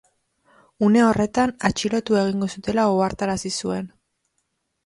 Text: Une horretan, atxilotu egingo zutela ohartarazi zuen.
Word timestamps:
Une 0.85 1.03
horretan, 1.07 1.53
atxilotu 1.69 2.17
egingo 2.23 2.49
zutela 2.57 2.89
ohartarazi 2.97 3.55
zuen. 3.61 3.91